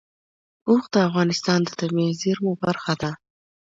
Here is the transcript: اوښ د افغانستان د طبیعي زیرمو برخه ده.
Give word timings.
اوښ 0.67 0.83
د 0.93 0.95
افغانستان 1.07 1.59
د 1.65 1.69
طبیعي 1.79 2.13
زیرمو 2.21 2.51
برخه 2.63 2.93
ده. 3.01 3.11